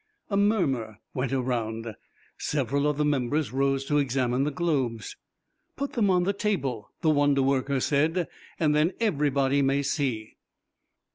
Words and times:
A 0.31 0.35
murmur 0.37 0.97
went 1.13 1.31
around. 1.31 1.93
Several 2.35 2.87
of 2.87 2.97
the 2.97 3.05
members 3.05 3.53
rose 3.53 3.85
to 3.85 3.99
examine 3.99 4.45
the 4.45 4.49
globes. 4.49 5.15
"Put 5.75 5.93
them 5.93 6.09
on 6.09 6.23
the 6.23 6.33
table," 6.33 6.89
the 7.01 7.11
wonder 7.11 7.43
worker 7.43 7.79
said, 7.79 8.27
"and 8.59 8.73
then 8.73 8.93
everybody 8.99 9.61
may 9.61 9.83
see." 9.83 10.37